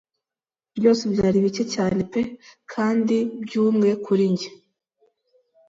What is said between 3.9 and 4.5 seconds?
kuri njye